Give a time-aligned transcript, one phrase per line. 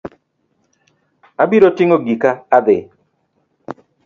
[1.43, 2.77] Abiro ting'o gika adhi.